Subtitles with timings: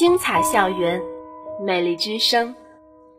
[0.00, 0.98] 精彩校园，
[1.62, 2.54] 美丽之声。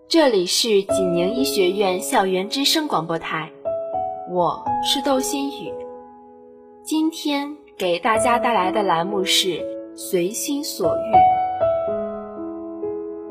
[0.08, 3.52] 这里是济宁医学院校园之声广播台，
[4.32, 5.72] 我是窦新宇。
[6.82, 9.64] 今天给大家带来的栏目是
[9.94, 11.14] “随心所欲”。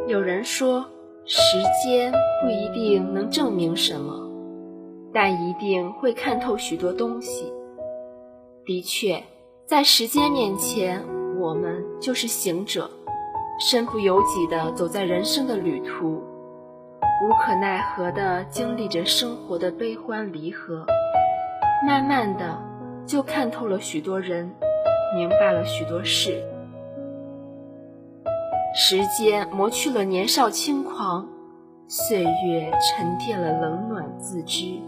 [0.06, 0.84] 有人说，
[1.24, 2.12] 时间
[2.44, 4.30] 不一定能证明什么，
[5.12, 7.52] 但一定会看透许多东西。
[8.64, 9.20] 的确，
[9.66, 11.04] 在时间面前，
[11.40, 12.88] 我们就是行者，
[13.62, 16.22] 身不由己地走在人生的旅途，
[17.22, 20.86] 无可奈何地经历着生活的悲欢离合，
[21.86, 22.58] 慢慢的
[23.04, 24.50] 就看透了许多人，
[25.14, 26.42] 明白了许多事。
[28.74, 31.28] 时间磨去了年少轻狂，
[31.86, 34.80] 岁月沉淀了冷暖自知。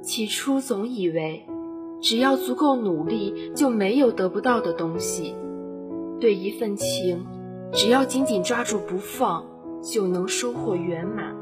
[0.00, 1.44] 起初总以为，
[2.00, 5.36] 只要足够努力，就没有得不到的东西。
[6.18, 7.26] 对一份情，
[7.72, 9.44] 只要紧紧抓住不放，
[9.82, 11.34] 就能收获圆满。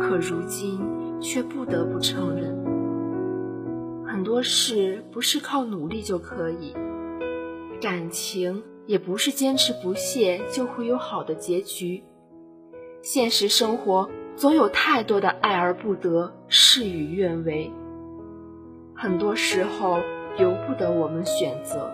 [0.00, 0.80] 可如今
[1.20, 2.56] 却不得不承认，
[4.06, 6.74] 很多事不是靠努力就可以，
[7.80, 8.62] 感情。
[8.88, 12.02] 也不是坚持不懈就会有好的结局。
[13.02, 17.70] 现实生活总有太多的爱而不得，事与愿违。
[18.94, 19.98] 很多时候
[20.38, 21.92] 由不得我们选择。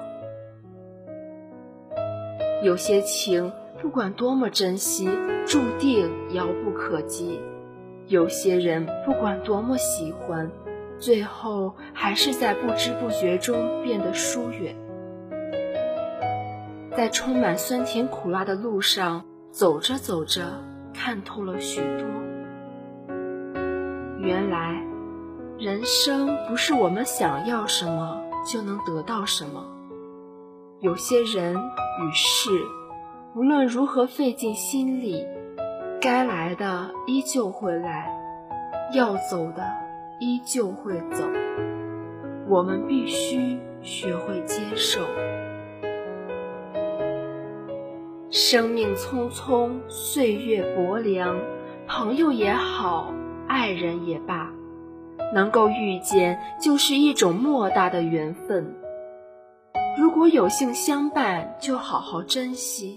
[2.64, 5.06] 有些情不管多么珍惜，
[5.46, 7.38] 注定遥不可及；
[8.06, 10.50] 有些人不管多么喜欢，
[10.98, 14.74] 最后还是在不知不觉中变得疏远。
[16.96, 22.06] 在充满酸甜苦辣的路上走着走着，看透了许多。
[24.20, 24.82] 原来，
[25.58, 29.66] 人生不是我们想要什么就能得到什么。
[30.80, 31.56] 有些人
[32.00, 32.50] 与事，
[33.34, 35.24] 无论如何费尽心力，
[36.00, 38.12] 该来的依旧会来，
[38.92, 39.62] 要走的
[40.18, 41.24] 依旧会走。
[42.48, 45.00] 我们必须学会接受。
[48.30, 51.38] 生命匆匆，岁月薄凉，
[51.86, 53.12] 朋友也好，
[53.46, 54.50] 爱人也罢，
[55.32, 58.74] 能够遇见就是一种莫大的缘分。
[59.96, 62.96] 如果有幸相伴，就好好珍惜；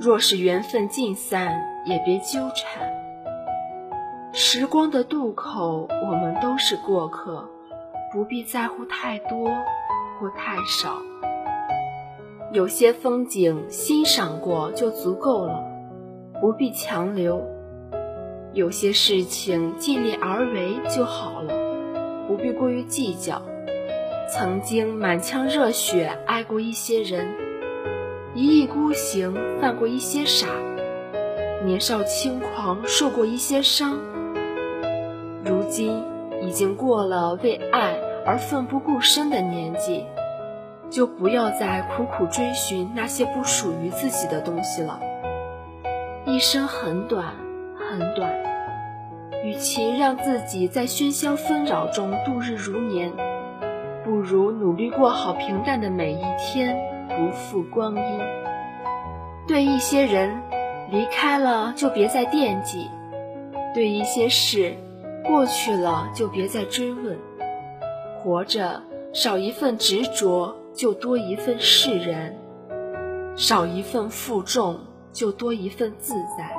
[0.00, 2.90] 若是缘分尽散，也别纠缠。
[4.32, 7.48] 时光的渡口，我们都是过客，
[8.12, 9.48] 不必在乎太多
[10.18, 10.98] 或太少。
[12.52, 15.64] 有些风景欣赏过就足够了，
[16.40, 17.40] 不必强留；
[18.52, 21.54] 有些事情尽力而为就好了，
[22.26, 23.40] 不必过于计较。
[24.32, 27.26] 曾经满腔热血爱过一些人，
[28.32, 30.46] 一意孤行犯过一些傻，
[31.64, 33.98] 年少轻狂受过一些伤，
[35.44, 36.04] 如今
[36.40, 40.04] 已经过了为爱而奋不顾身的年纪。
[40.90, 45.00] 就不要再苦苦追寻那些不属于自己的东西了。
[46.26, 47.34] 一生很短，
[47.76, 48.32] 很短，
[49.44, 53.12] 与其让自己在喧嚣纷扰中度日如年，
[54.04, 56.76] 不如努力过好平淡的每一天，
[57.08, 58.20] 不负光阴。
[59.46, 60.40] 对一些人，
[60.90, 62.88] 离开了就别再惦记；
[63.74, 64.74] 对一些事，
[65.24, 67.18] 过去了就别再追问。
[68.22, 70.56] 活着，少一份执着。
[70.72, 72.32] 就多一份释然，
[73.36, 74.78] 少一份负重，
[75.12, 76.54] 就多一份自在。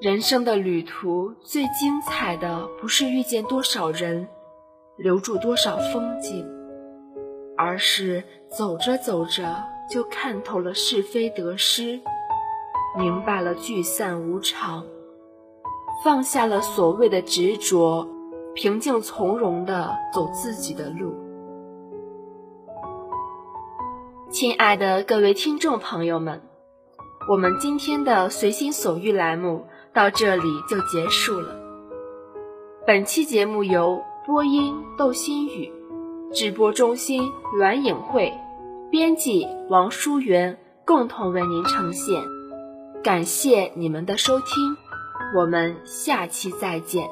[0.00, 4.26] 人生的旅途最精彩的，不是遇见多少人，
[4.96, 6.46] 留住多少风景，
[7.56, 12.00] 而是走着走着就看透了是非得失，
[12.96, 14.84] 明白了聚散无常，
[16.02, 18.08] 放下了所谓的执着，
[18.54, 21.14] 平静从容地走自己的路。
[24.30, 26.40] 亲爱的各位听众朋友们，
[27.30, 31.54] 我们今天的随心所欲栏目到这里就结束了。
[32.86, 35.72] 本期节目由播音窦新宇、
[36.34, 37.30] 直播中心
[37.60, 38.32] 栾颖慧、
[38.90, 42.20] 编辑王淑媛共同为您呈现。
[43.04, 44.76] 感谢你们的收听，
[45.36, 47.08] 我们下期再见。